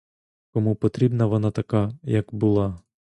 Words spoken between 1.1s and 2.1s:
вона така,